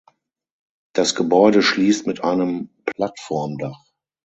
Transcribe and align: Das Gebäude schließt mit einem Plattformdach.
Das 0.95 1.13
Gebäude 1.13 1.61
schließt 1.61 2.07
mit 2.07 2.23
einem 2.23 2.69
Plattformdach. 2.87 3.83